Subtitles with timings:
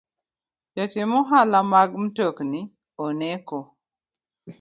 [0.73, 2.61] Jotim ohala mag mtokni
[3.05, 3.59] onego